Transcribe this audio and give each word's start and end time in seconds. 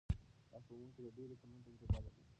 دا 0.51 0.57
ښوونکی 0.65 1.01
د 1.05 1.07
ډېرو 1.17 1.35
کلونو 1.41 1.61
تجربه 1.67 1.99
لري. 2.05 2.21